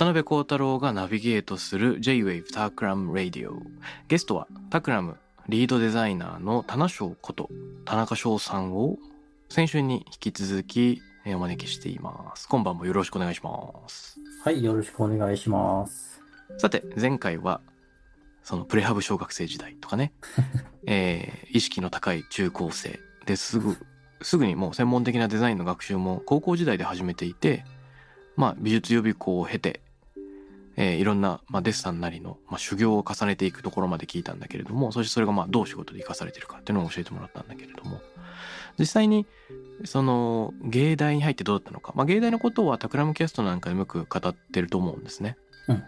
[0.00, 3.60] 渡辺幸太郎がナビゲートする J-Wave タクラム Radio
[4.08, 7.50] ゲストはタクラムリードデザイナーの田中翔こと
[7.84, 8.96] 田中翔さんを
[9.50, 12.48] 先週に引き続きえーお招きしています。
[12.48, 13.50] 今晩もよろしくお願いしま
[13.86, 14.18] す。
[14.42, 16.22] はい、よろしくお願いします。
[16.56, 17.60] さて前回は
[18.42, 20.14] そのプレハブ小学生時代とかね、
[20.88, 23.76] えー意識の高い中高生ですぐ
[24.22, 27.66] すぐにもう専門的なデザインの学習も高校時代で始めていて
[28.34, 29.82] まあ美術予備校を経て、
[30.76, 38.00] えーいろんな、まあ、デッサンなりの、まあ、修行を重ねていくところまで聞いたんだけれどもそしてそれがまあどう仕事で生かされてるかっていうのを教えてもらったんだけれども。
[38.78, 39.26] 実際に
[39.84, 45.36] その芸大に入ってどうだったのか、まあ、芸大のことはタクラムキャストなんかでもよく語ってると思うんですね。
[45.68, 45.84] うん。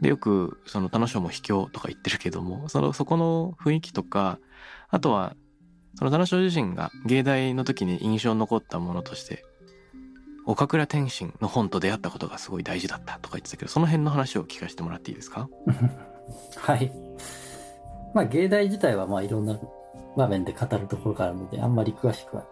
[0.00, 4.38] でよくその楽しも秘境とか言ってるけどもそのそこの雰囲気とか
[4.90, 5.34] あとは
[5.96, 9.44] その田中自身が芸大の時に印象に残ったものとして
[10.46, 15.48] 岡倉天心の本と出会ったことがすごい大事だったとか言ってたけどその辺の話を聞かせてもらっていいですか？
[16.58, 16.92] はい。
[18.14, 19.58] まあ、芸大自体はまあいろんな
[20.16, 22.46] 場面で語るところがあるので、あんまり詳しくは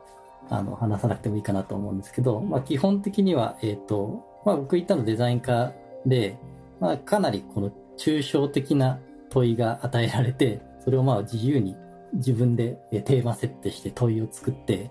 [0.51, 5.73] あの話さなくてもいいかなと思うんですけど、まあ、基本的には、えっ、と、まあ、僕行ったのデザイン科
[6.05, 6.37] で、
[6.81, 8.99] まあ、かなりこの抽象的な
[9.31, 11.77] 問いが与えられて、それをまあ自由に
[12.15, 14.91] 自分でテーマ設定して問いを作って、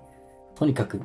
[0.55, 1.01] とにかく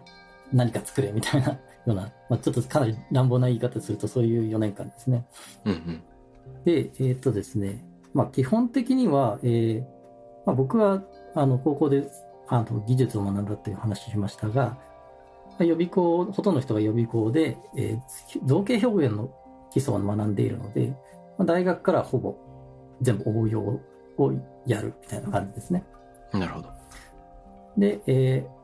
[0.53, 5.25] 何か作れみたいなような、まあ、ちょっとかなり乱暴な言い方するとそういう4年間ですね。
[5.65, 6.03] うんうん
[6.65, 9.81] で、えっ、とですね、まあ基本的には、えー
[10.47, 11.03] まあ、僕は
[11.35, 12.09] あの高校で
[12.49, 14.79] あの技術を学んだっていう話しましたが、
[15.51, 18.01] まあ予備校、ほとんどの人が予備校で、えー
[18.45, 19.31] 造形表現の
[19.73, 20.89] 基礎を学んでいるので、
[21.39, 22.37] まあ、大学からほぼ
[23.01, 23.81] 全部応用を
[24.67, 25.85] やるみたいな感じですね。
[26.33, 26.69] なるほど
[27.77, 28.56] で、えー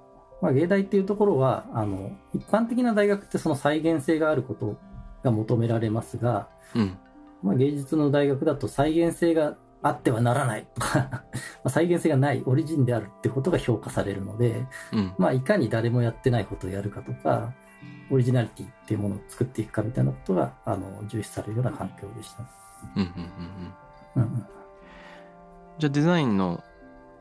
[0.43, 4.77] まあ、芸大っていうところは、あの、一般的な大学ってその再現性があること
[5.23, 6.99] が求められますが、うん。
[7.45, 11.25] まあ、芸術の大学だと再現性があってはならないとか
[11.65, 15.15] まあ再現性がないオリジンであるってことが評価されるので、うん。
[15.17, 17.53] まあ、いかに誰もやってないことをやるかとか
[18.11, 22.43] オリジナリティっていうものを作っていくかみたいなことがあの重視されるような環境でした。
[25.79, 26.63] じゃあデザインの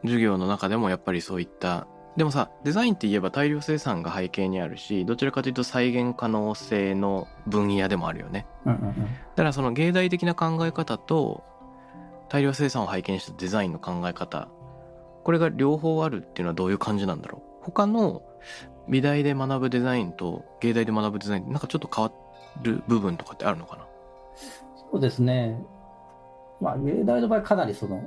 [0.02, 1.88] 授業の中でもやっぱりそういった
[2.18, 8.46] でもさデザインって言えば大量生産が背景にあるしどちらかというと再現可能性の分野でもあるよね。
[8.66, 8.96] うんうんうん。
[8.96, 9.02] だ
[9.36, 11.44] からその芸大的な考え方と
[12.30, 14.50] 大量生産を背景にしたデザインの考え方
[15.24, 17.64] これが両方あるっていうのはどういう感じなんだろう。
[17.64, 18.24] 他の
[18.90, 22.12] 美大で学ぶデザインと芸大で学ぶデザインってなんかちょっと変わ
[22.64, 23.86] る部分とかってあるのかな？
[24.92, 25.62] そうですね。
[26.60, 28.04] まあ、芸大の場合かなりその、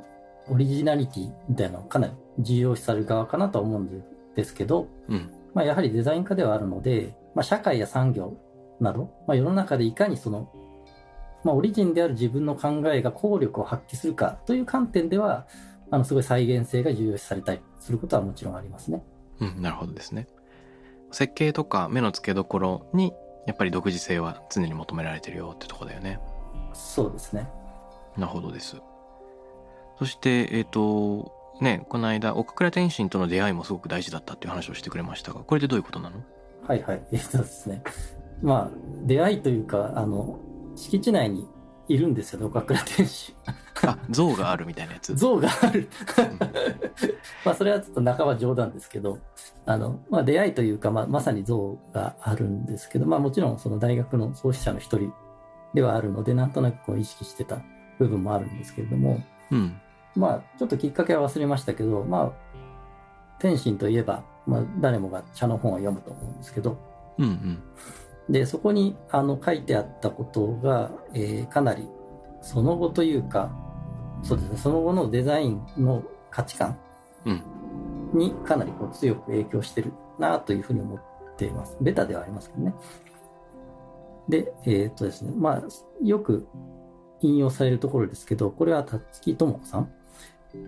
[0.48, 8.36] オリジナリティみたいなのをかなり重要視される側かなとは思うんですけど、うんまあ、やはりデザイン科ではあるので、まあ、社会や産業
[8.80, 10.50] など、まあ、世の中でいかにその、
[11.44, 15.46] まあ、オリジンである自分の考えが効力を発揮するかという観点では、
[15.90, 19.02] あの、すごい再現性が重要視されたりすることはもちろんありますね。
[19.40, 20.26] うん、なるほどですね。
[21.12, 23.12] 設計とか目の付けどころに
[23.46, 26.18] やっぱり独自性は常に求められてるよってとこだよね。
[26.72, 27.48] そうですね。
[28.16, 28.80] なるほどです。
[29.98, 36.16] そして、えっ、と、ね、この間、岡倉天心との出会いもすごく大事だったっていう話をしてくれましたが、これでどういうことなの？
[36.66, 37.06] はいはい。
[37.12, 37.82] えっとですね。
[38.42, 40.40] まあ、出会いというか、あの、
[40.74, 41.46] 敷地内に
[41.88, 43.34] いるんですよね、岡倉天心。
[43.86, 45.14] あ、像があるみたいなやつ？
[45.16, 45.88] 像がある。
[47.44, 49.18] まあ、それはちょっと半ば冗談ですけど、
[49.66, 55.12] あの、まあ、出会いというか、まあ、まさに像があるんですけど、まあ、もちろんその大学の創始者の一人
[55.74, 57.62] ではあるので、なんとなくこう意識してた
[57.98, 59.80] 部分もあるんですけれども、うん。
[60.16, 62.32] まあ、ちょっときっかけは忘れましたけど、まあ、
[63.38, 66.78] 天心といえば、まあ、誰もが茶の本を読むと思うんですけど、
[67.18, 67.62] うんうん。
[68.28, 71.88] で、そこにあの書いてあったことが、えーかなり
[72.40, 73.50] その後というか、
[74.22, 76.78] そうですね、その後のデザインの価値観
[77.24, 77.42] うん
[78.12, 81.00] にかなりこう強く影響してるなというふうに思っ
[81.36, 81.76] ています。
[81.80, 82.74] ベタではありますけどね。
[84.28, 85.62] で、えーっとですね、まあ、
[86.02, 86.46] よく
[87.20, 89.92] 引用されるところですけど、これは辰木智子さん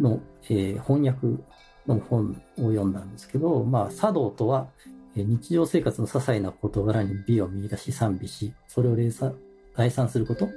[0.01, 1.43] の、えー翻訳
[1.87, 4.69] の本を読んだんですけど、まあ、茶道とは、
[5.17, 9.37] えー日常生活の些細な事柄に美を見出し賛美し、それを礼賛
[9.77, 10.49] 礼賛することっ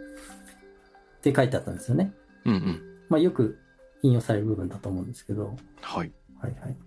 [1.22, 2.14] て書いてあったんですよね。
[2.46, 3.58] うんうんまあ、よく
[4.02, 6.78] 引用される部分だと思うんですけど、はいはいはい。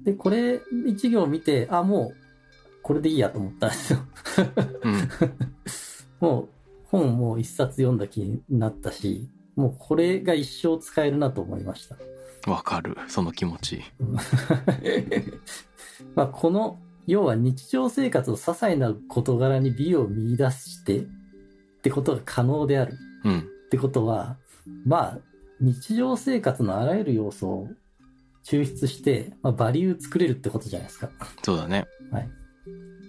[0.00, 2.16] で、これ一行見て、あ、もう、
[2.82, 3.98] これでいいやと思ったんですよ。
[4.82, 4.94] うん
[6.20, 6.48] もう、
[6.84, 11.96] 本もう一冊読んだ気になったし、もうこれが一生使えるなと思いました。
[12.50, 13.82] わかるその気持ち
[16.14, 21.06] まあこの、要は日常生活の些細な事柄に美を見出してっ
[21.82, 24.36] てことが可能であるうんってことは、
[24.84, 25.18] まあ、
[25.60, 27.68] 日常生活のあらゆる要素を
[28.44, 31.10] 抽出して、まあ、バリュー作れるってことじゃないですか。
[31.42, 32.28] そうだねはい。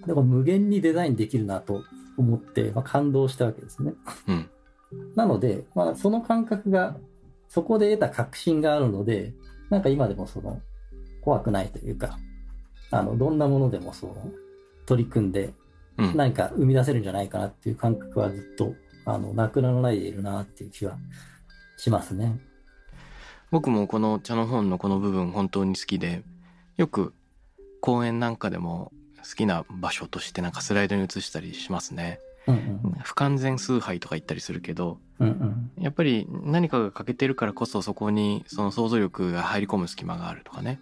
[0.06, 1.82] だから無限にデザインできるなと
[2.16, 3.94] 思って、まあ、感動したわけですね。
[4.28, 4.50] うん
[5.14, 6.96] なので、まあ、その感覚が、
[7.48, 9.34] そこで得た確信があるので、
[9.70, 10.60] なんか今でもその、
[11.22, 12.18] 怖くないというか、
[12.90, 14.16] あの、どんなものでもその、
[14.86, 15.54] 取り組んで、
[15.98, 18.74] うん何か生み出せるんじゃないかなっていう感覚はずっと、
[19.04, 20.96] あの、なくならないでいるなっていう気は
[21.76, 22.40] しますね。
[23.52, 26.22] 僕もこの茶の本のこの部分本当に好きで
[26.78, 27.12] よく
[27.82, 32.18] 公園なんかでも好きな場所としてなんかスライドに移したりしますね。
[33.02, 34.98] 不完全崇拝とか言ったりするけど。
[35.78, 40.80] やっぱり何かが欠けてるからこそそこにその想像力が入り込む隙間があるとかね。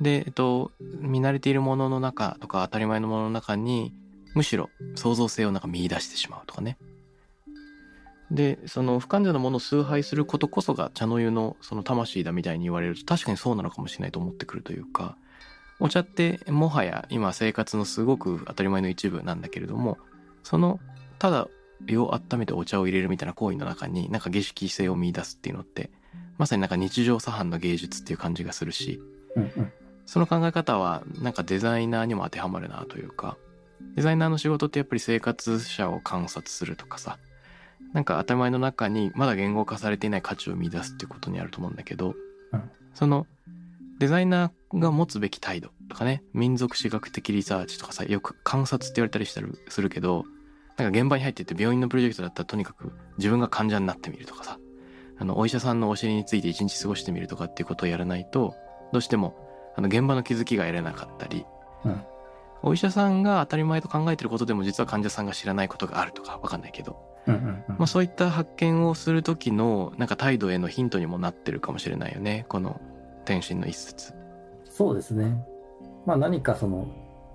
[0.00, 0.70] で、えっと、
[1.00, 3.92] 見慣れているものの中とか当たり前のものの中に
[4.34, 6.78] むしろ創造性をなんか見出してしまうとかね。
[8.30, 15.16] でその不完全なものを崇拝することこそが茶の湯のその魂だみたいに言われると確かにそうなのかもしれないと思ってくるというか
[15.80, 19.98] お茶ってもはや今生活のすごく当たり前の一部なんだけれども
[20.42, 20.80] その
[21.18, 21.48] ただ
[21.86, 25.90] 湯を温めてお茶を入れるみたいな行為の中になんか儀式性を見出すっていうのって
[26.38, 29.00] まさになんか日常茶飯の芸術っていう感じがするし
[29.36, 29.72] うんうん。
[30.06, 33.36] その考え方はなんかデザイナーにも当てはまるなというか
[33.94, 37.18] デザイナーの仕事ってやっぱり生活者を観察するとかさ
[37.92, 42.14] なんか当たり前の中にまだ言語化されていない価値を見出すっていうことにあると思うんだけど、
[42.52, 43.26] うんその
[44.00, 50.24] デザイナーが持つべき態度とかね民族史学的リサーチとかさよく観察って言われたりしたりするけど
[50.78, 54.58] なんか現場に入ってって病院のプロジェクトだったらとにかく自分が患者になってみるとかさ
[55.18, 58.54] あのお医者さんのお尻について一日過ごしてみるとかっていうことをやらないと
[58.92, 59.36] どうしても
[59.76, 61.44] あの現場の気づきが得れなかったり、
[61.84, 62.02] うん。
[62.62, 67.76] お医者さんが当たり前と考えてることでも実は患者さんが知らないことがあるとかわかんないけど、うんうんうん。
[67.78, 72.46] まあ、そういった発見をする時のなんか態度へのヒントにもなってるかもしれないよね。
[72.48, 72.80] この
[73.30, 74.12] 天心の一節。
[74.64, 75.44] そうですね。
[76.04, 76.88] まあ何かその、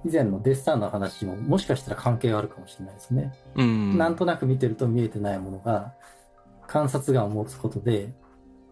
[0.04, 3.32] 以前のデッサンの話ももしかしたら関係があるかもしれないですね。
[3.56, 5.94] うん、なんとなく見てると見えてないものが、
[6.68, 8.14] 観察眼を持つことで、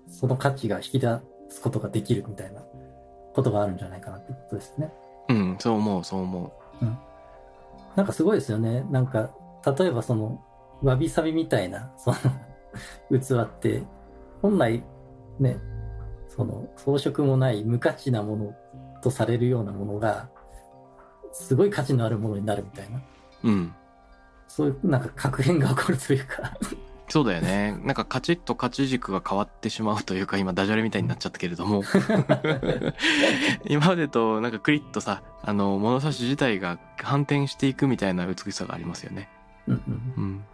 [0.07, 2.61] その価値が引き出すことができるみたいな
[3.33, 4.91] ことがあるんじゃないかなってことですね。
[5.29, 6.53] うん、そう思うそう思
[7.95, 8.85] なんかすごいですよね。
[8.91, 9.31] なんか、
[9.77, 10.43] 例えばその、
[10.81, 12.17] わびさびみたいな、その、
[13.19, 13.83] 器って、
[14.41, 14.83] 本来、
[15.39, 15.57] ね、
[16.35, 18.55] その、装飾もない無価値なもの
[19.01, 20.29] とされるようなものが、
[21.31, 23.01] すごい価値のあるものになるみたいな。
[23.43, 23.49] う。
[23.49, 23.75] うん
[24.47, 26.53] そういう、なんか確変が起こるというか。
[27.09, 27.75] そうだよね。
[27.83, 31.83] なんかカチッと価値軸が変わってしまうというか、今ダジャレみたいになっちゃったけれども。
[33.65, 39.29] 今までとなんかクリッとさ、あの、物差し自体が反転していくみたいな美しさがありますよね。
[39.67, 40.45] うんうんうん。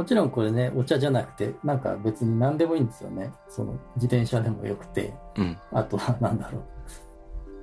[0.00, 3.34] もちろんこれね、お茶じゃなくて、なんか別に何でもいいんですよね。
[3.50, 5.58] その、自転車でもよくて、うん。
[5.72, 6.62] あとはなんだろう。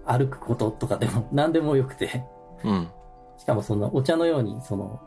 [0.05, 2.23] 歩くこととかでも何でもよくて。
[2.63, 2.87] うん。
[3.39, 5.01] しかもそのお茶のように、その、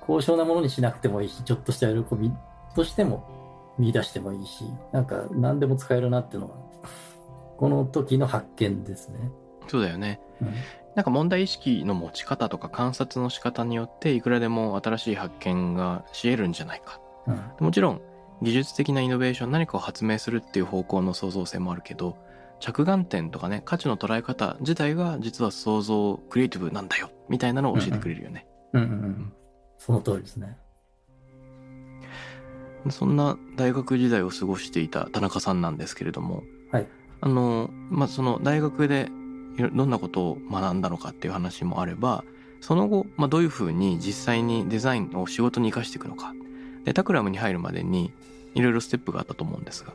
[0.00, 2.32] 高尚なものにしなくてもいいし、ちょっとした喜び
[2.74, 6.56] としても見出してもいいし、なんか何でも使えるなっていうのは、
[7.58, 9.30] この時の発見ですね。
[9.66, 10.18] そうだよね。
[10.40, 10.48] うん
[10.98, 17.00] なんか問題意識の持ち方とか観察の仕方によっていくらでも新しい発見がし得るんじゃないか。
[17.28, 18.00] うんもちろん
[18.42, 22.16] 技術的なイノベーション何かを発明するっていう方向の創造性もあるけど
[22.58, 28.48] 着眼点とかね価値の捉え方自体が実は創造クリエイティブなんだよみたいなのを教えてくれるよね。
[28.72, 29.32] うんうんうん。
[29.76, 30.58] その通りですね。
[32.90, 36.88] そんな大学時代を過ごしていた田中さんなんですけれども、はい
[37.20, 39.08] あのまあその大学で
[39.58, 42.24] どんなことを学んだのかっていう話もあれば
[42.60, 46.34] その後、まあ、どういうふうに実際にデザインを仕事に生かしていくのか
[46.84, 48.12] でタクラムに入るまでに
[48.54, 49.92] いろいろステップがあったと思うんですが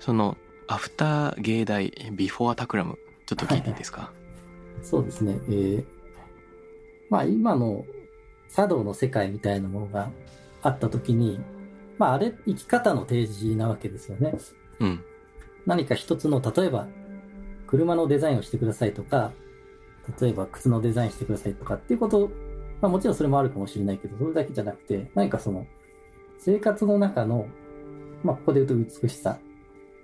[0.00, 0.36] その
[0.66, 4.12] アフター芸大ビフォータクラムちょっと聞いていいですか、
[4.82, 5.38] そうですね。
[5.48, 5.84] えー
[7.10, 7.84] まあ今の
[8.52, 10.10] 茶道の世界みたいなものが
[10.62, 11.40] あったときに、
[11.98, 14.34] まああれ、生き方の提示なわけですよね。
[14.80, 15.04] うん
[15.66, 16.88] 何か一つの、例えば、
[17.74, 19.32] 車のデザインをしてくださいとか、
[20.20, 22.30] 例えば靴のデザインしてくださいとかっていうこと、
[22.80, 25.66] まあもちろんそれもあるかもしれないけど、それだけじゃなくて、何かその、
[26.38, 27.48] 生活の中の、
[28.22, 29.38] まあここで言うと美しさ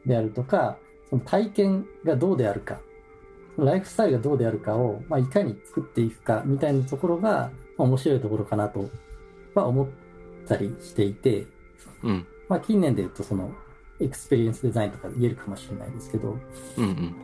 [0.04, 2.80] であるとか、その体験がどうであるか、
[3.56, 8.90] ライフスタイルがどうであるかを、まあいかに作っていくかみたいなところが、まあ面白いところかなと
[9.54, 9.88] は思っ
[10.48, 11.46] たりしていて、
[12.02, 12.26] うん。
[12.48, 13.52] まあ近年で言うとその、
[14.00, 16.36] エクスペリエンスデザインとか言えるかもしれないですけど、
[16.78, 17.14] うんうん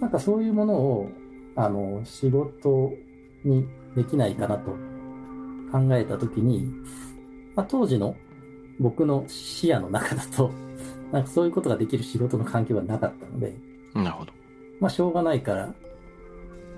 [0.00, 1.10] なんかそういうものを、
[1.56, 2.92] あの、仕事
[3.44, 4.70] にできないかなと
[5.70, 6.72] 考えたときに、
[7.54, 8.16] まあ、当時の
[8.78, 10.50] 僕の視野の中だと、
[11.12, 13.54] なんかそういうことができる仕事の環境がなかったので、
[13.94, 14.32] なるほど
[14.78, 15.74] まあしょうがないから、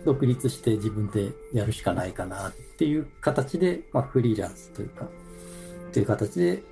[0.05, 5.09] 独立して自分でやるしかないかなっていう形で、まあフリーランスというか、
[5.93, 6.63] という形で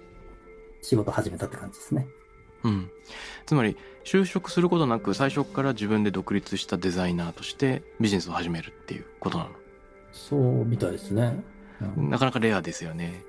[0.82, 2.08] 仕事を始めたって感じですね。
[2.64, 2.90] うん、
[3.46, 9.48] つまり就職することなく最初から自分で独立したデザイナーとしてビジネスを始めるっていうことな
[10.12, 11.42] そうみたいですね。
[11.80, 12.04] うん。
[12.04, 13.22] のなかなかレアですよね。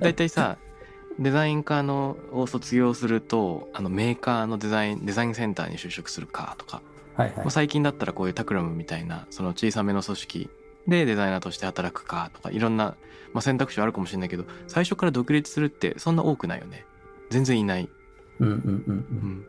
[0.00, 0.58] だいたいさ
[1.18, 6.82] デザイン科のを卒業するとあのメーカーのデザインデザインセンターに就職するかとか、
[7.16, 7.36] はいはい。
[7.38, 7.50] まあ。
[7.50, 10.50] 最近だったらこういうタクラムみたいなその小さめの組織
[10.88, 12.96] でデザイナーとして働くかとかいろんな、
[13.32, 16.84] まあ、選択肢はあるかもしれないけど最初から独立するってそんな多くないよね。
[17.30, 17.88] 全然いない
[18.40, 18.84] うんうんうんう。
[18.88, 18.96] うん
[19.32, 19.46] ん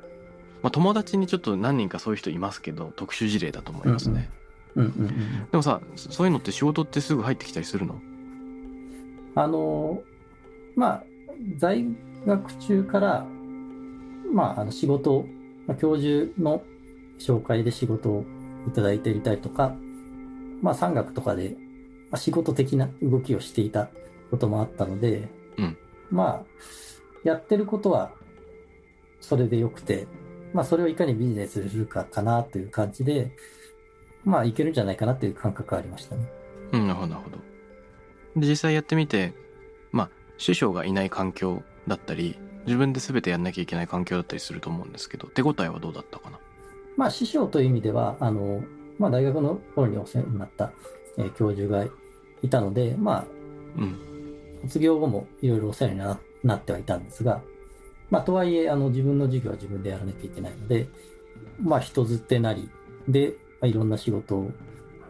[0.62, 4.30] まあ、友達にちょっと何人かそういう人いますけど特殊事例だと思いますね、
[4.76, 5.48] うんうんうんうん。
[5.52, 8.02] でもさそそういうのって仕事ってすぐ入ってきたりするの？
[9.36, 10.02] あの、
[10.76, 11.04] まあ、
[11.58, 11.86] 在
[12.26, 13.26] 学中から、
[14.34, 15.28] まあ、あの仕事を、
[15.68, 16.64] まあ、教授の
[17.20, 18.26] 紹介で仕事を
[18.68, 19.76] いただいていたりとか、
[20.62, 21.58] まあ、産学とかで、
[22.10, 23.90] まあ、仕事的な動きをしていた
[24.32, 25.78] こともあったので、うん
[26.10, 26.44] まあ、
[27.24, 28.12] やってることは、
[29.24, 30.06] それでよくて、
[30.54, 33.32] まあ、それをいかにビジネスするかかなという感じで、
[34.24, 36.30] まあ、いけるんじゃないかなという感覚がありましたね。
[36.74, 37.38] うんなるほどなるほど。
[38.42, 39.34] で実際やってみて
[39.92, 46.40] まあ師匠がいない環境だったり自分で全てやんなきゃいけない環境だったりすると思うんですけど手応えはどうだったかな？
[46.96, 48.64] まあ、師匠という意味では、あの、
[49.00, 50.72] まあ、大学の頃にお世話になった、
[51.18, 51.86] えー教授が
[52.44, 53.26] いたので、ま
[53.76, 54.00] うん。
[54.64, 57.42] あ、卒業後もいろいろお世話にななってはいたんですが、
[58.14, 60.88] まあ、とはいえ、あの、自分の授業は自分でやらなきゃいけないので、
[61.60, 62.70] まあ、人づてなり
[63.08, 64.52] で、まあ、いろんな仕事を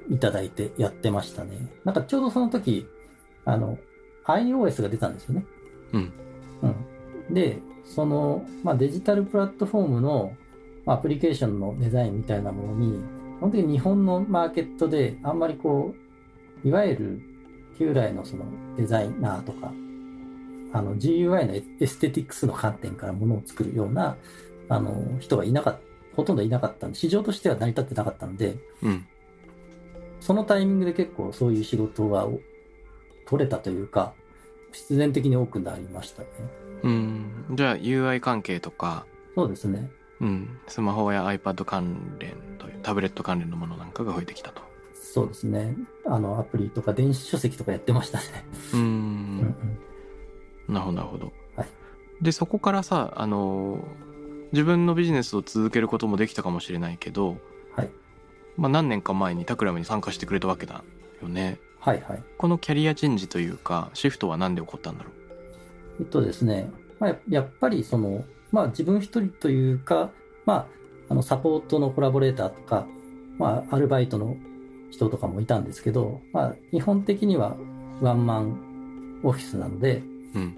[0.09, 1.67] いただいてやってましたね。
[1.83, 2.87] なんかちょうどその時、
[3.43, 3.77] あの、
[4.23, 5.45] iOS が出たんですよね。
[5.91, 6.13] うん
[6.61, 7.33] うん。
[7.33, 10.31] で、その、まあ、デジタルプラットフォームの、
[10.85, 13.03] まあ、アプリケーションのデザインみたいなものに、
[13.41, 15.93] 本当に日本のマーケットであんまりこ
[16.63, 17.21] う、いわゆる
[17.77, 18.45] 旧来のその
[18.77, 19.73] デザイナーとか、
[20.73, 24.17] あの GUI のエステティックスの観点からものを作るような、
[24.67, 25.79] あの、人がいなかった、
[26.15, 29.07] ほとんどいなかったんで、市場としては成り立ってなかったんで、うん
[30.19, 32.39] そのタイミングで結構そういう仕事はお
[33.25, 34.13] 取れたというか、
[34.71, 36.29] 必然的に多くなりましたね。
[36.83, 39.91] うんじゃあ UI 関係とかそうですね。
[40.21, 44.61] うん、スマホや iPad 関連というタブレット関連のものなんかが増えてきたと。
[44.93, 45.75] そうですね。
[46.05, 48.23] あの、アプリとか電子書籍とかやってましたね。
[48.73, 49.55] うんうん
[50.67, 51.31] なるほどなるほど。
[51.55, 51.67] はい
[52.21, 53.79] でそこからさあの
[54.53, 57.37] 自分のビジネスを続けることもできたかもしれないけど、
[57.75, 57.89] はい
[58.55, 60.83] まあ、何年か前にタクラムに参加してくれたわけだ
[61.21, 61.59] よね。
[61.79, 62.23] はいはい。
[62.37, 65.11] このキャリアチェンジというかシフトは何で起こったんだろ
[65.99, 70.11] えっとですね、まあ、ややっぱりその、まあ自分一人というか、
[70.45, 70.67] まあ、
[71.09, 72.87] あのサポートのコラボレーターとか、
[73.37, 74.37] まあアルバイトの
[74.91, 77.57] 人とかもいたんですけど、まあ基本的には
[78.01, 80.03] ワンマンオフィスなので、
[80.35, 80.39] う。
[80.39, 80.57] うん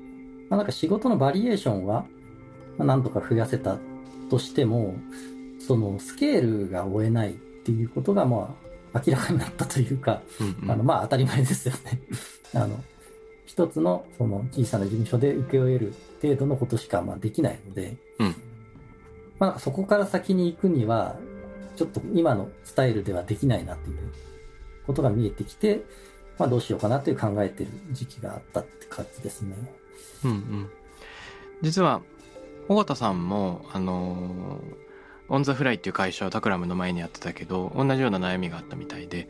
[0.49, 2.05] まあなんか仕事のバリエーションは、
[2.77, 3.77] まあ、なんとか増やせた
[4.29, 4.95] としても、
[5.59, 8.55] そのスケールが追えないっていうことがま
[8.93, 11.99] あ明らかになったというか、うんうんあの、まあ当たり前ですよね。
[12.53, 12.83] あの、
[13.45, 18.35] 一つのその小さな事務所で請け負える程度のことしかまあできないので、うん
[19.37, 21.17] まあそこから先に行くには、
[21.75, 23.97] ちょっと今のスタイルではできないなっていう
[24.87, 25.83] ことが見えてきて、
[26.37, 29.55] まあどうしようかなという考えてる時期があったって感じですね。
[30.23, 30.69] うんうん
[31.61, 32.01] 実は
[32.67, 34.59] 尾形さんもあの
[35.29, 39.29] オン・ザ・フライっていう会社をタクラムの前にやってたけど同じような悩みがあったみたいで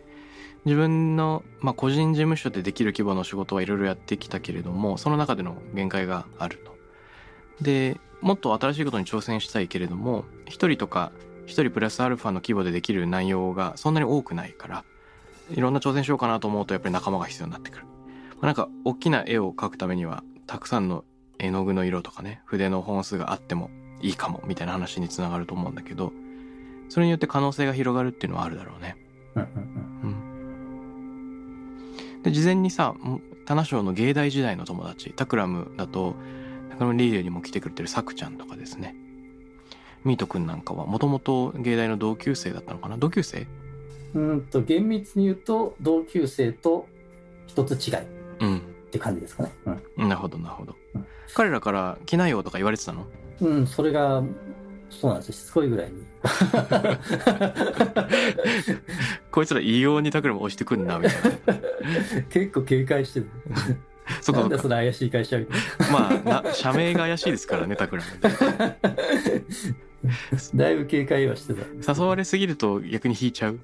[0.66, 6.76] 自分の、まあ、個人事務所でできる規模の仕事はいろいろやってきたけれどもその中での限界があると。
[7.62, 11.12] でもっと新しいことに挑戦したいけれども1人とか
[11.46, 14.84] 1人プラスアルファの規模でできる内容がそんなに多くないから
[15.52, 17.86] いろんな挑戦しようかなと思うとやっぱり仲間が必要になってくる。
[17.86, 21.04] まあなんか大きな絵を描くためにはたくさんの
[21.40, 23.70] 絵の具の色とかね筆の本数があっても
[24.02, 26.12] いいかもみたいな話につながると思うんだけど
[26.90, 28.96] それによって可能性が広がるっていうのはあるだろうね。
[29.36, 30.32] うん
[32.24, 32.96] で事前にさ
[33.46, 36.16] 棚賞の芸大時代の友達タクラムだと
[36.72, 38.96] タクラムリーデーにも来てくれてるさくちゃんとかですね。
[40.04, 42.98] ミートくんなんかはもともと芸大の同級生だったのかな？
[42.98, 43.48] 同級生？
[44.16, 44.30] うん。
[44.30, 46.88] うんと、厳密に言うと、同級生と
[47.48, 48.00] 一つ違いっ
[48.40, 49.52] うんて感じですかね。
[49.98, 50.10] うん。
[50.10, 53.06] なるほどなるほどうん彼らから来ないよとか言われてたの？
[53.42, 54.24] うん、それが、
[54.90, 55.34] そうなんですよ。
[55.34, 56.06] しつこいぐらいに。
[59.32, 61.18] こいつら異様にタクラム押してくんなみたい
[62.16, 63.30] な 結構警戒してる。
[63.48, 63.76] なんだ
[64.22, 65.58] そこそこその怪しい会社みたい
[65.92, 68.30] まあな社名が怪しいですからねタクラムな。
[70.56, 71.64] だいぶ警戒はしてた。
[72.02, 73.60] 誘われすぎると逆に引いちゃう？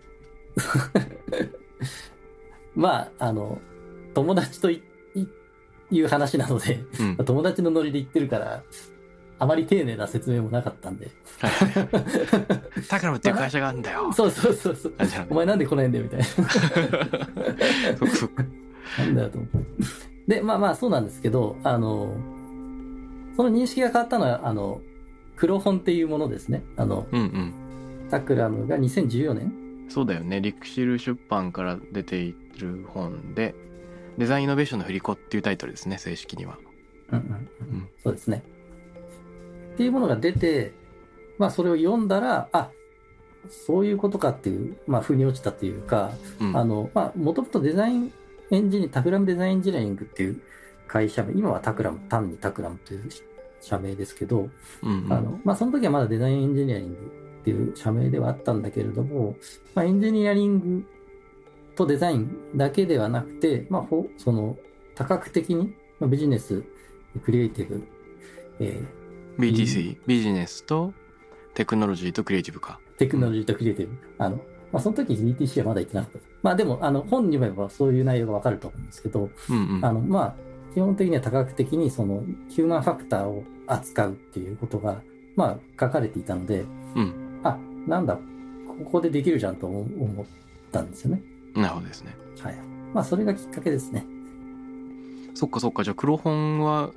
[2.75, 3.59] まあ、あの、
[4.13, 4.83] 友達とい
[5.15, 5.27] い
[5.91, 8.63] いう話なので、うん 友達のノリで言ってるから、
[9.39, 11.09] あまり丁寧な説明もなかったんで。
[12.87, 14.93] タクラムっていう会社があるんだよ そうそうそうそう。
[15.29, 16.25] お前なんで来ないんだよみたいな。
[16.25, 16.51] そっか
[18.15, 18.45] そっか
[18.99, 19.49] なんだよと思っ
[20.27, 20.35] て。
[20.35, 22.15] で、まあまあそうなんですけど、あの、
[23.35, 24.81] その認識が変わったのは、あの、
[25.35, 26.63] 黒本っていうものですね。
[26.77, 27.53] あの、うんうん
[28.11, 29.53] タクラムが2014年
[29.91, 30.39] そうだよね。
[30.39, 33.53] リクシル出版から出ている本で
[34.17, 36.57] デザインイノベーションの振り子っていうタイトルですね正式には。
[37.11, 37.89] うんうんうん。
[38.03, 38.43] そうですね。
[39.73, 40.73] っていうものが出て、
[41.37, 42.71] まあそれを読んだら、あ、
[43.49, 46.55] そういうことかっていう、まあ、腑に落ちたっていうか、うん。
[46.57, 48.13] あの、まあ、もともとデザイン
[48.51, 50.41] エンジニア、 Takramデザインエンジニアリングっていう
[50.87, 53.09] 会社名、今は Takram、単に Takramという
[53.59, 54.49] 社名ですけど、
[54.83, 55.13] うんうん。
[55.13, 59.35] あの、まあ、その時はまだデザインエンジニアリングっていう社名ではあったんだけれども、
[59.73, 60.85] まあ、エンジニアリング
[61.75, 64.57] とデザインだけではなくて、まあ、ほその、
[64.95, 66.63] 多角的に、まあ、ビジネス、
[67.23, 67.87] クリエイティブ、
[68.59, 68.83] え
[69.39, 70.93] BTC ビジネスと
[71.55, 73.97] テクノロジーとクリエイティブかーテクノロジーとクリエイティブ。
[74.19, 74.37] あの、
[74.71, 76.19] まあ、その時 BTC はまだ言ってなかった。
[76.43, 80.35] まあ、でも、あの、本に読めばそういう内容がわかると思うんですけど、うんうんあの、まあ、
[80.73, 85.01] 基本的には多角的にその、ヒューマンファクターを扱うっていうことが、
[85.35, 86.65] まあ、書かれていたので、
[86.95, 87.20] うんあ、
[87.87, 88.17] なんだ、
[88.67, 90.25] ここでできるじゃんと思思っ
[90.71, 91.21] たんですよね。
[91.55, 92.57] なるほどですねはい。
[92.93, 94.05] まあ、それがきっかけですね。
[95.33, 96.91] そっかそっかじゃあ黒本は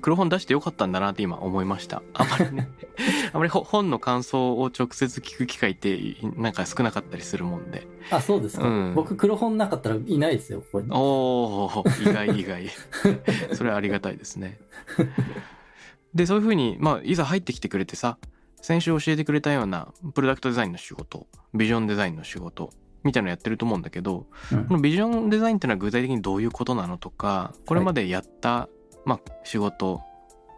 [0.00, 2.68] 黒本出してよかったんだなって今思いましたあまりね
[3.32, 8.66] あまりほ本の感想を直接聞く機会ってなんか少なかったりするもんであ、そうですか。
[8.68, 10.88] うん僕、黒本なかったらいないですよ、ここに。
[10.90, 12.68] おお意外意外
[13.54, 14.58] それはありがたいですね
[16.14, 18.18] でそういうふうにまあいざ入ってきてくれてさ
[18.60, 22.70] 先週教えてくれたようなプロダクトデザインの仕事ビジョンデザインの仕事
[23.04, 28.68] みたいなのやってると思うんだけどうんこのビジョンデザインってのは具体的にどういうことなのとかこれまでやった、
[29.04, 30.00] まあ仕事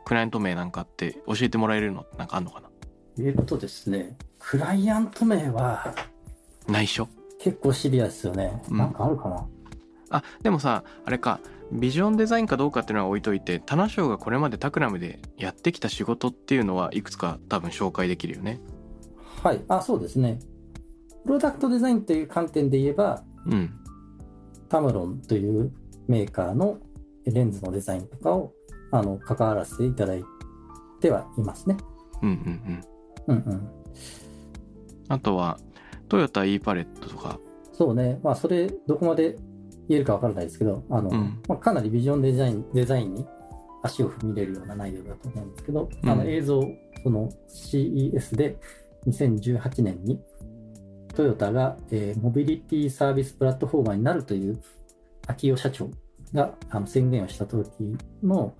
[0.05, 2.69] クライアント名なんかって教えてもらえるのってなんかあんのかな？
[3.21, 5.95] えっとですね、クライアント名は
[6.67, 7.07] 内緒？
[7.39, 8.63] 結構シビアですよね。
[8.71, 9.47] うんなんかあるかな？
[10.11, 11.39] あでもさあれか
[11.73, 18.61] ビジョンデザインかどうかっていうのは置いといて棚賞がこれまでタクラムでやってきた仕事っていうのはいくつか多分紹介できるよね
[19.43, 19.61] はい。
[19.69, 20.39] あ、そうですね。
[21.25, 23.77] プロダクトデザインという観点で言えば、うん
[24.69, 25.73] タムロンという
[26.07, 26.79] メーカーの
[27.25, 28.53] レンズのデザインとかを、
[28.93, 30.23] あの、関わらせていただい
[31.01, 31.77] てはいますね。
[32.23, 32.85] うんうん
[33.27, 33.69] うんうんうん。
[35.09, 35.59] あとは
[36.09, 37.41] トヨタ e パレットとか
[37.73, 38.21] そうね。
[38.23, 39.37] まあ、それ、どこまで
[39.91, 41.43] 言えるかわからないですけど、あの、うん。
[41.49, 43.27] まあ、かなりビジョンデザイン、デザインに
[43.83, 46.63] 足を踏み入れるような内容だと思うんですけど、あの、うん映像、
[47.03, 48.57] その CES で
[49.09, 50.21] 2018年に
[51.17, 54.63] トヨタが、えーモビリティサービスプラットフォーマーになるという
[55.27, 55.91] 秋代社長
[56.33, 57.67] があの宣言をした時
[58.23, 58.55] の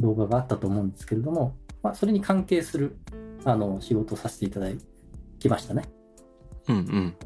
[0.00, 2.98] 動画があったと思うんですけれども、まあ、それに関係する
[3.44, 4.68] あの仕事をさせていただ
[5.38, 5.84] きましたね。
[6.68, 7.16] うんうん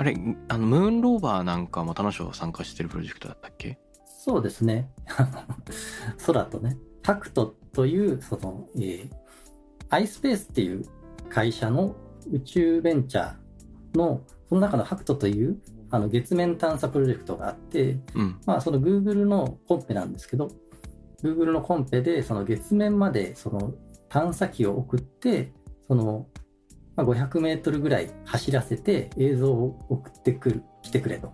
[0.00, 0.16] あれ
[0.48, 3.78] あのムーンローバーなんかも棚賞参加してるプロジェクトだったっけ？
[4.06, 4.90] そうですね。
[6.26, 9.10] 空とね、タクトという、その、えー、
[9.90, 10.86] iSpace っていう
[11.28, 11.96] 会社の
[12.32, 15.58] 宇宙ベンチャーの、その中のハクトという、
[15.90, 18.40] あの、月面探査プロジェクトがあって、うん。
[18.46, 20.50] まあ、その Google のコンペなんですけど、
[21.22, 23.74] Google のコンペで、その月面まで、その
[24.08, 25.52] 探査機を送って、
[25.86, 26.26] その、
[26.96, 31.32] まあ、500メートルぐらい走らせて映像を送ってくる、来てくれと。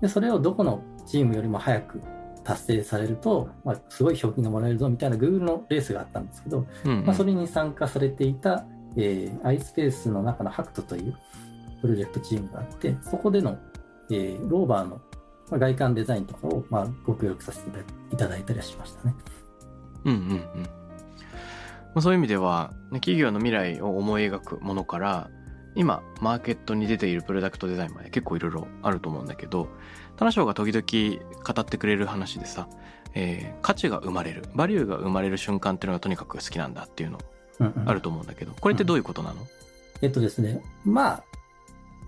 [0.00, 2.00] で、それをどこのチームよりも早く
[2.44, 8.64] 達成されると、まあ、すごい賞金がもらえるぞみたいな Google のレースがあったんですけど、うんうんまあ、それに参加されていた、
[8.96, 11.16] えー、iSpace の中の HACT という
[11.80, 13.58] プロジェクトチームがあって、そこでの、
[14.10, 15.00] えーローバーの
[15.50, 17.70] まあ外観デザインとかを、まあ、ご協力させて
[18.12, 19.14] いただいたりはしましたね。
[20.04, 20.77] うんうんうん
[21.98, 25.30] まあそういう意味ではね企業の未来を思い描くものから
[25.74, 29.68] 今マーケットに出ているプロダクトデザインまで結構いろいろあると思うんだけど
[30.16, 32.68] 田中翔が時々語ってくれる話でさ、
[33.14, 37.18] えー価値が生まれるバリューが生まれる瞬間っていうのがとにかく好きなんだっていうの
[37.58, 37.88] うんうん。
[37.88, 39.46] あると思うんだけどこれってどういうことなの、
[40.00, 41.24] えっとですね、まあ、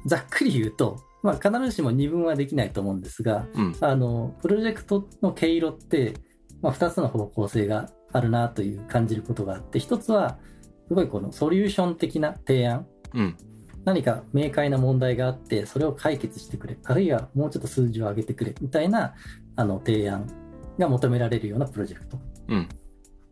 [0.07, 3.77] ざっくり言うと、まあ、必ずしも二分はできないと思うんですが、うん。
[3.81, 6.15] あの、プロジェクトの毛色って、
[6.63, 10.39] まあ、二つの方向性があるなという感じることがあって、一つは、
[10.89, 12.87] すごいこのソリューション的な提案。
[13.15, 13.37] うん
[13.83, 16.77] 何か明快な問題があって、それを解決してくれ。
[16.85, 18.55] あるいはもうちょっと数字を上げてくれ。
[18.61, 19.15] みたいな、
[19.57, 20.27] あの、提案
[20.79, 22.19] が求められるようなプロジェクト。
[22.49, 22.69] うん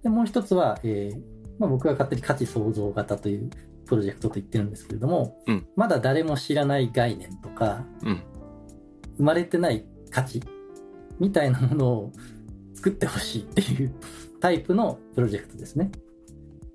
[0.03, 1.21] で、もう一つは、えー
[1.59, 3.51] まあ、僕が勝手に価値創造型という
[3.87, 8.23] プロジェクトと言ってるんですけれども、うんまだ誰も知らない概念とか、うん
[9.17, 10.41] 生まれてない価値
[11.19, 12.13] みたいなものを
[12.75, 13.93] 作ってほしいっていう
[14.41, 15.91] タイプのプロジェクトですね。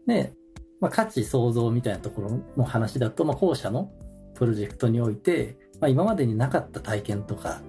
[0.08, 0.34] で、
[0.80, 3.92] まあ、価値創造みたいなところの話だと、まあ、後者の
[4.36, 7.62] プロジェクトにおいて、まあ、今までになかった体験とか、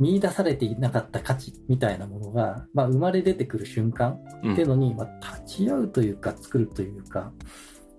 [0.00, 7.32] 見出されていなかった価値みたいなものが、まあ、生まれ出てくる瞬間うんっていうのに、まあ、立ち会うというか、作るというか、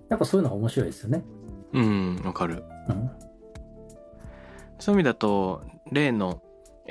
[0.10, 1.24] やっぱそういうのが面白いですよね。
[1.74, 3.10] うんわかるうん。
[4.80, 6.42] そういう意味だと例の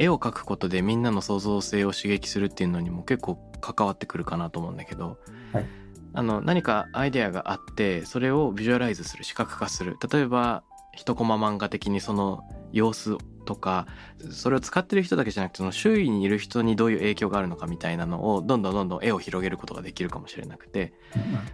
[0.00, 5.18] 絵を描くことでみんなの創造性を刺激するっていうのにも結構関わってくるかなと思うんだけど、
[5.52, 5.66] はい。
[6.12, 9.98] あの何かアイデアがあってそれをビジュアライズする視覚化する。
[10.10, 10.64] 例えば
[10.96, 13.16] 一コマ漫画的にその様子
[13.50, 13.88] とか
[14.30, 20.92] それを使ってる人だけじゃなくてその周囲にいる人にどういう影響があるのかみたいなのをどんどんどんどん絵を広げることができるかもしれなくて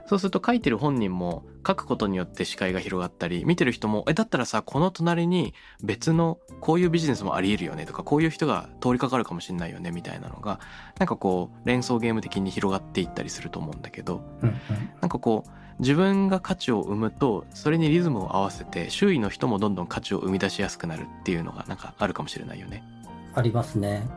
[0.06, 10.60] そうすると書いてる本人も書くことによって視界が広がったり見てる人もえだったらさこの隣に別のこういうビジネスもありえるよねとかこういう人が通りかかるかもしれないよねみたいなのが
[10.98, 14.22] なんかこう連想ゲーム的に広がっていったりすると思うんだけど
[15.00, 22.82] なんかこう自分が価値を生むとそれにリズムを合わせて周囲の人もどんどん価値を生み出しやすくなるっていうのがなんかあるかもしれないよね。
[23.34, 24.08] ありますね。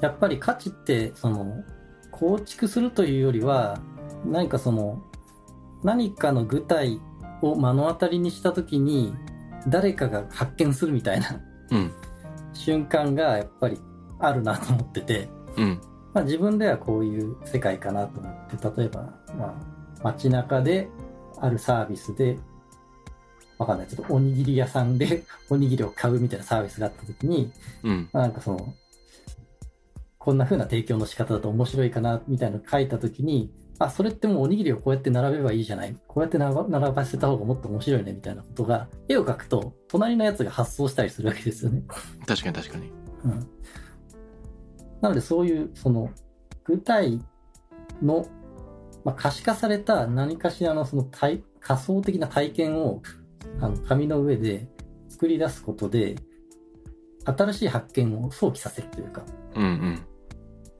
[0.00, 1.64] やっぱり価値って、その、
[2.10, 3.78] 構築するというよりは、
[4.24, 5.02] 何かその、
[5.84, 7.00] 何かの具体
[7.40, 9.14] を目の当たりにしたときに、
[9.68, 11.92] 誰かが発見するみたいなうん
[12.52, 13.78] 瞬間がやっぱり
[14.18, 15.80] あるなと思ってて、うん
[16.12, 19.02] まあ、自分ではこういう世界かなと思って、例えば、
[19.38, 19.54] まあ、
[20.02, 20.88] 街中で
[21.38, 22.38] あるサービスで、
[23.58, 27.52] わかんない、ちょっとおにぎり屋さんで おにぎりを買うみたいなサービスがあったときに、
[27.84, 28.74] うんまあなんかその、
[30.18, 35.96] こんな風な提供の仕方だと面白いかな、みたいなの書いたときに、あ、それってもうおにぎりをこうやって並べばいいじゃない？
[36.06, 41.82] こうやって並ば並ばせた方がもっと面白いね、みたいなことが、絵を描くと、隣のやつが発想したりするわけですよね。
[42.26, 42.92] 確かに確かに。
[43.24, 43.48] うん。
[45.00, 46.10] なのでそういう、その、
[46.64, 47.20] 具体
[48.00, 48.24] の、
[49.04, 53.02] まあ、可視化された何かしらのその体仮想的な体験を、
[53.60, 54.68] あの、紙の上で
[55.08, 56.16] 作り出すことで、
[57.24, 59.22] 新しい発見を想起させるというか、
[59.54, 60.06] うんうん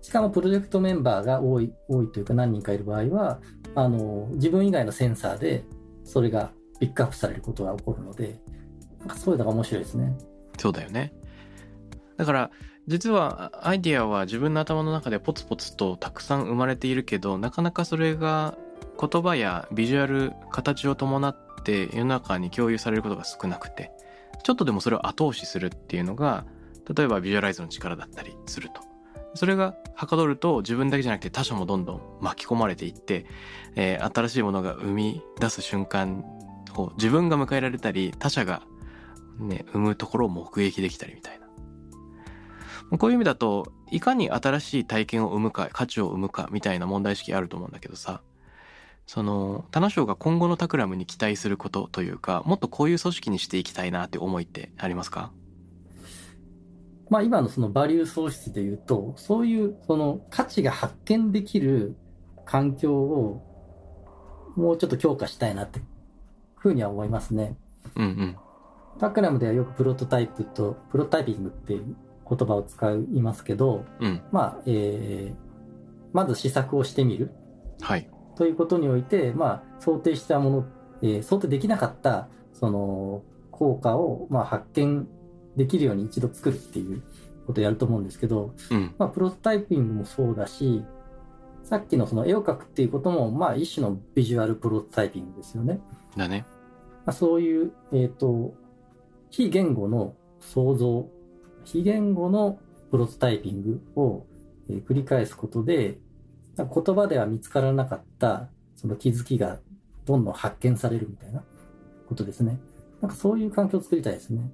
[0.03, 3.41] しかもプロジェクトメンバーが多い、多いというか何人かいる場合は、
[3.77, 5.65] あの、自分以外のセンサーで、
[6.03, 8.41] それがピックアップされることが起こるので、
[8.99, 10.13] なんかそういうのが面白いですね。
[10.59, 11.15] そうだよね。
[12.17, 12.51] だから
[12.88, 18.57] 実はアイディアは自分の頭の中でポツポツとたくさん生まれているけどなかなかそれが
[19.01, 23.92] 言葉やビジュアル形を伴って世の中に共有されることが少なくて
[24.42, 26.45] ちょっとでもそれを後押しするっていうのが
[26.92, 28.83] 例えばビジュアライズの力だったりすると。
[29.35, 33.25] それがはかどると自分だけじゃなくて他者もどんどん巻き込まれていって、
[33.77, 36.23] えー新しいものが生み出す瞬間
[36.77, 38.62] を自分が迎えられたり他者が
[39.38, 41.42] ね、生むところを目撃できたりみたいな。
[42.99, 48.21] こういう意味だと、いかに新しい体験を生むか、価値を生むかみたいな問題意識あると思うんだけどさ、
[49.07, 55.33] その、田中が今後のタクラムに期待することというか、もっとこういう組織にしていきたいなって思いってありますか？
[57.11, 61.97] まあ今のそのバリュー創出で言うと、そういうその価値が発見できる
[62.45, 63.43] 環境を
[64.57, 65.81] もうちょっと強化したいなって
[66.57, 67.57] ふうには思いますね。
[67.97, 68.37] うんうん。
[68.99, 71.79] タクラムではよくプロトタイプとプロタイピングって
[72.35, 74.23] 言葉を使いますけど、うん。
[74.33, 75.37] まあ、えー、
[76.12, 77.31] まず試作をしてみる
[77.81, 78.09] はい。
[78.37, 80.66] ということにおいて、まあ、想定したもの、
[81.03, 85.07] えー想定できなかった、その、効果を、まあ、発見
[85.57, 87.03] できるように一度作るっていう
[87.47, 88.95] ことをやると思うんですけど、うん。
[88.99, 90.85] まあ、プロトタイピングもそうだし、
[91.64, 95.81] さっきのその絵を描くっていうことも、まあ、一種のビジュアルプロトタイピングですよね。
[96.16, 96.47] だね。
[97.05, 98.55] まあ、そういう、えっ、と、
[99.31, 101.09] 非言語の想像、
[101.64, 102.59] 非言語の
[102.90, 104.27] プロトタイピングを、
[104.68, 105.98] えー繰り返すことで、
[106.57, 109.59] 言葉では見つからなかった、その気づきが
[110.05, 111.42] どんどん発見されるみたいな
[112.09, 112.59] ことですね。
[113.01, 114.51] なんかそういう環境を作りたいですね。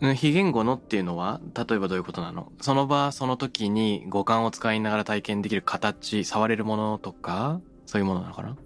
[0.00, 2.52] うん非言語のっていうのは、例えばどういうことなの？
[2.60, 8.56] その場、その時に五感を使いながら体験できる形、触れるものとか、そういうものなのかな？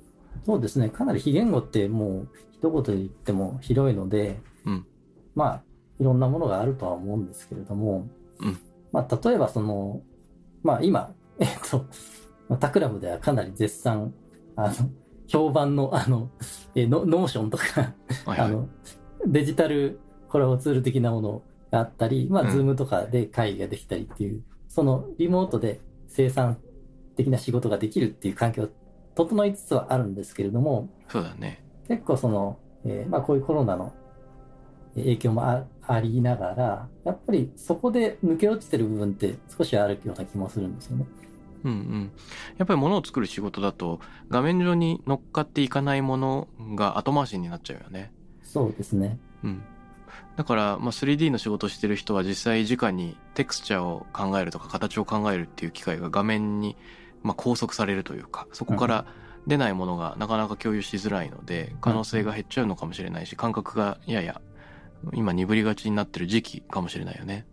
[0.46, 0.88] そうですね。
[0.88, 4.86] かなり非言語ってもう一言で言っても広いので、うん
[5.34, 5.62] まあ、
[6.00, 8.08] いろんなものがあるとは思うんですけれども、
[8.40, 8.58] うん
[8.92, 10.02] まあ、例えばその、
[10.62, 11.84] まあ今、 えっと、
[12.48, 14.12] まあ Takramではかなり絶賛、
[14.56, 14.74] あの、
[15.26, 16.30] 評判のあの、
[16.74, 18.48] えノ Notionとか、はいはい。
[18.48, 18.68] あの、
[19.26, 26.58] デジタルコラボツール的なものがあったり、まあ、うん Zoomとかで会議ができたりっていう、そのリモートで生産
[27.16, 28.68] 的な仕事ができるっていう環境、
[29.14, 31.62] 整いつつはあるんですけれども、そうだね。
[31.88, 33.92] 結構その、えーまあこういうコロナの
[34.94, 41.06] 影響もあありながら、やっぱりそこで抜け落ちてる部分って少しあるような気もするんですよね。
[41.64, 42.12] うんうん。
[42.58, 43.98] やっぱり物を作る仕事だと、
[44.28, 48.12] 画面上に乗っかっていかないものが後回しになっちゃうよね。
[48.42, 49.18] そうですね。
[49.42, 49.62] うん。
[50.36, 56.76] だから、まあ、3D の仕事をしてる人は実際直にテクスチャーを考えるとか形を考えるっていう機会が画面に、
[57.22, 59.06] まあ、拘束されるというか、そこから
[59.46, 64.40] 出ないものがなかなか共有しづらいので、可能性が減っちゃうのかもしれないし、感覚がやや
[65.14, 67.46] 今鈍りがちになってる時期かもしれないよね。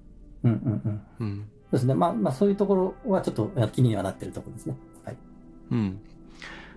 [0.44, 1.02] うんうんうん。
[1.20, 1.50] うん。
[1.64, 1.94] そうですね。
[1.94, 4.76] まあまあそういうところはちょっと気にはなってるところですね。
[5.04, 5.18] はい。
[5.72, 6.02] うん。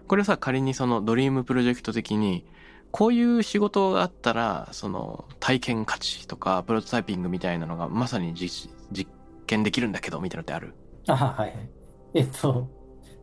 [0.06, 2.46] これさ、仮にそのドリームプロジェクト的に、
[2.90, 9.10] こういう仕事があったら、その体験価値とかプロトタイピングみたいなのがまさに実実
[9.46, 10.74] 験できるんだけど、みたいなのってある？
[11.08, 11.70] あはいはい。
[12.14, 12.70] えっと、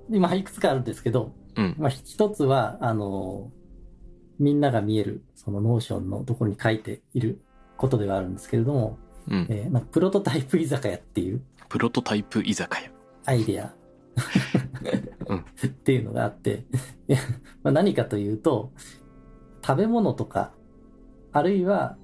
[0.10, 1.76] 今いくつかあるんですけど、うん。
[1.80, 3.52] まあ一つは、あの、
[4.40, 7.40] みんなが見える、その Notionのところに書いている
[7.78, 9.48] ことではあるんですけれども、うん。
[9.50, 12.92] えーなんかプロトタイプ居酒屋っていうプロトタイプ居酒屋。
[13.26, 13.74] アイデア、
[15.28, 16.66] うんっていうのがあって、
[17.64, 18.72] まあ、何かというと、
[19.66, 20.52] 食べ物とか、
[21.32, 21.98] あるいは、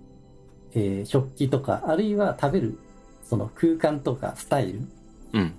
[0.74, 2.80] えー食器とか、あるいは食べる、
[3.24, 4.80] その空間とかスタイル、
[5.34, 5.54] うん。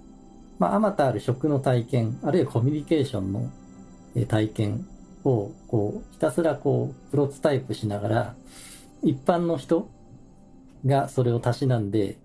[0.59, 3.51] まあ、あまたある食の体験、あるいはコミュニケーションの
[4.17, 4.87] えー体験
[5.25, 8.35] を、こう、ひたすらこう、プロトタイプしながら、
[9.03, 9.89] 一般の人
[10.87, 12.19] がそれをたしなんで、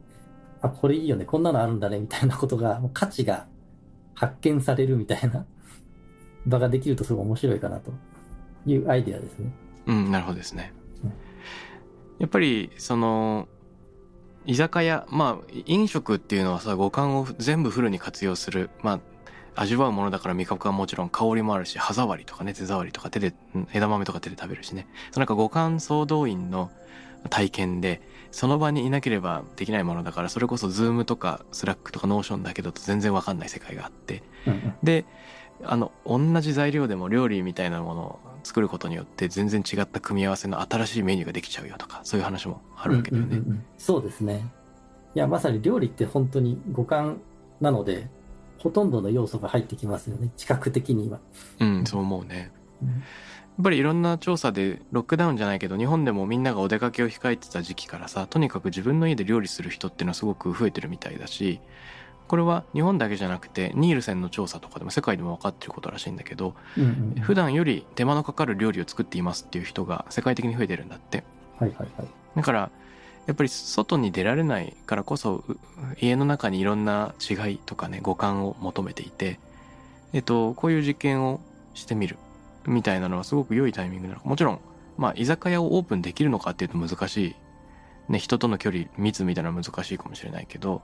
[0.62, 3.48] あ、これいいよね、こんなのあるんだね、みたいなことが、価値が
[4.14, 5.46] 発見されるみたいな
[6.46, 7.92] 場ができるとすごい面白いかなと
[8.66, 9.52] いうアイデアですね。
[9.86, 11.14] うん、なるほどですねうん。
[12.20, 13.48] やっぱり、その、
[14.46, 18.70] 居酒屋、まあ、飲食っていうのはさ、五感を全部フルに活用する。
[18.82, 19.00] まあ、
[19.60, 24.88] 味わうものだから味覚はもちろん香りもあるし、歯触りとかね、手触りとか手で、うん枝豆とか手で食べるしね。
[25.12, 26.70] そのなんか五感総動員の
[27.30, 34.24] 体験で、その場にいなければできないものだから、それこそ Zoomとか Slackとか Notionだけだと全然わかんない世界があって。
[34.46, 35.06] うんうんで
[35.64, 43.38] あの同じ材料でも料理みたいなものを作ることによって全然違った組み合わせの新しいメニューができちゃうよとかそういう話もあるわけだよね。
[43.38, 44.46] うんうんうんうんそうですね。
[45.16, 47.22] いや、まさに料理って本当に五感
[47.60, 48.08] なので、
[48.60, 51.20] ほとんどの要素が入ってきますよね、知覚的には。
[51.60, 52.52] うん、そう思うね。
[52.82, 53.04] うん
[53.58, 61.60] やっぱりいろんな調査でロックダウンじゃないけど日本でもみんながお出かけを控えてた時期からさとにかく自分の家で料理する人っていうのはすごく増えてるみたいだし
[62.28, 71.24] これは日本だけじゃなくてニールセンの調査とかでも世界でも分かってることらしいんだけどうんうんうん普段より手間のかかる料理を作っていますっていう人が世界的に増えてるんだって。
[71.58, 72.08] はいはいはい。
[72.36, 72.70] だから
[73.28, 75.44] やっぱり外に出られないからこそ
[76.00, 79.40] 家の中にいろんな違いとかね五感を求めていて、
[80.14, 81.42] えっと、こういう実験を
[81.74, 82.18] してみる
[82.66, 84.60] みたいなのはすごく良いタイミングなのもちろん
[84.98, 87.36] まあ居酒屋をオープンできるのかっていうと難しい、
[88.12, 90.82] ね、人との距離密みたいなのは難しいかもしれないけど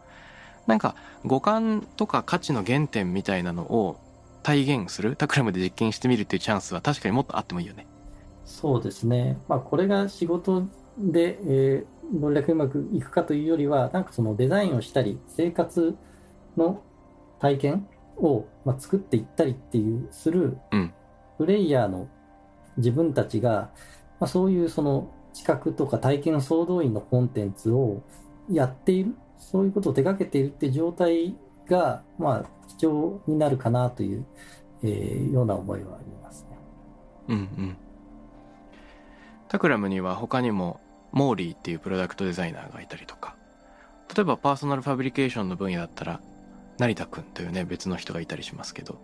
[0.67, 3.97] なんか五感とか価値の原点みたいなのを
[4.43, 7.87] 体現するタクラムで実験してみるっていうチャンスは確かにもっとあってもいいよね。
[8.43, 9.37] そうですね。
[9.47, 15.95] まあ、これが仕事で、えーどれだけうまくいくかというよりは、なんかそのデザインをしたり、生活
[16.57, 16.81] の
[17.39, 17.87] 体験
[18.17, 20.93] を、まあ、作っていったりっていう、するうん、
[21.37, 22.07] プレイヤーの
[22.77, 23.71] 自分たちが、
[24.19, 28.03] まあ、そういうその知覚とか体験総動員のコンテンツを
[28.49, 31.35] やっている、そういうことを手掛けているっていう状態
[31.67, 32.45] が、まあ、
[32.77, 34.25] 貴重になるかなという、
[34.83, 36.57] えーような思いはありますね。
[37.29, 37.77] うんうん。
[39.47, 40.81] タクラムには他にも
[41.13, 43.35] モーリーっていうプロダクトデザイナーがいたりとか、
[44.15, 46.21] 例えばパーソナルファブリケーションの分野だったら
[46.77, 49.01] 成田くんというね別の人がいたりしますけど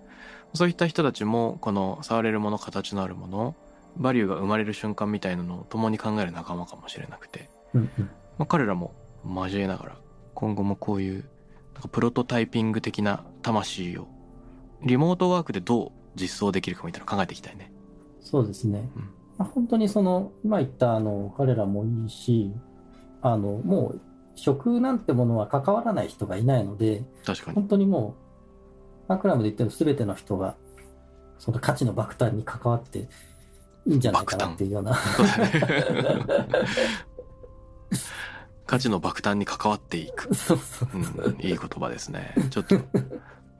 [0.54, 3.56] そういった人たちもこの触れるもの形のあるもの
[3.98, 8.10] バリューが生まれる瞬間みたいなのを共に考える仲間かもしれなくて、うんうん。
[8.38, 8.94] まあ、彼らも
[9.26, 9.98] 交えながら
[10.36, 11.26] 今後もこういう
[11.74, 14.08] なんかプロトタイピング的な魂を
[14.84, 17.72] リモートワークでどう実装できるかみたいなの考えていきたいね。
[18.22, 18.90] そうですね。
[18.96, 22.52] うんまあ、本当にその、今言ったあの、彼らもいいし、
[23.22, 24.02] あの、もう、
[24.36, 27.56] 食なんてものは関わらない人がいないので、確かに。
[27.56, 28.16] 本当にも
[29.08, 30.56] う、マクラムで言ってる全ての人が、
[31.38, 33.08] その価値の爆誕に関わって
[33.86, 34.98] いいんじゃないかなっていうような。
[38.68, 40.36] 価値の爆誕に関わっていく。
[40.36, 40.98] そうそうう
[41.32, 42.36] ん、いい言葉ですね。
[42.52, 42.76] ちょっと、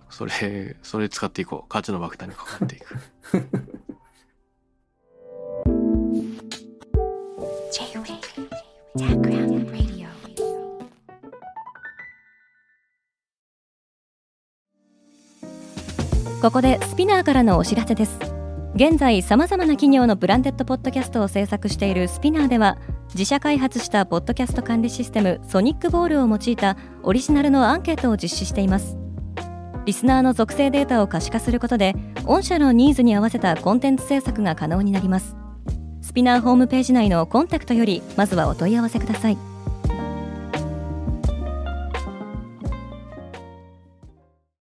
[0.10, 1.70] それ、それ使っていこう。
[1.70, 2.96] 価値の爆誕に関わっていく。
[16.42, 18.18] ここで SPINEARからのお知らせです。
[18.76, 22.78] 現在さまざまな企業のブランデッドポッドキャストを制作している SPINEARでは
[23.10, 28.98] 自社開発したポッドキャスト管理システム SonicBowl を用いたオリジナルのアンケートを実施しています。
[29.86, 35.39] リスナーの属性データを可視化することで御社のニーズに合わせたコンテンツ制作が可能になります。
[36.20, 39.49] SPINEARホームページ内のコンタクトよりまずはお問い合わせください。